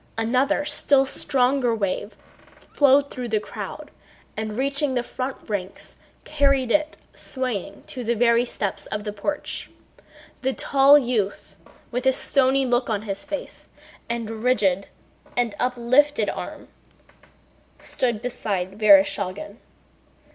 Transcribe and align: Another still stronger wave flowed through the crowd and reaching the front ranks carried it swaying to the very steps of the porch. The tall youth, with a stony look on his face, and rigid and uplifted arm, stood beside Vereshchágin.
Another 0.17 0.65
still 0.65 1.05
stronger 1.05 1.75
wave 1.75 2.15
flowed 2.73 3.11
through 3.11 3.27
the 3.27 3.39
crowd 3.39 3.91
and 4.35 4.57
reaching 4.57 4.95
the 4.95 5.03
front 5.03 5.37
ranks 5.47 5.95
carried 6.23 6.71
it 6.71 6.97
swaying 7.13 7.83
to 7.85 8.03
the 8.03 8.15
very 8.15 8.43
steps 8.43 8.87
of 8.87 9.03
the 9.03 9.13
porch. 9.13 9.69
The 10.41 10.53
tall 10.53 10.97
youth, 10.97 11.55
with 11.91 12.07
a 12.07 12.13
stony 12.13 12.65
look 12.65 12.89
on 12.89 13.03
his 13.03 13.23
face, 13.25 13.69
and 14.09 14.41
rigid 14.43 14.87
and 15.37 15.53
uplifted 15.59 16.31
arm, 16.31 16.69
stood 17.77 18.23
beside 18.23 18.79
Vereshchágin. 18.79 19.57